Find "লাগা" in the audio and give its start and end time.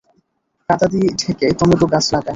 2.13-2.29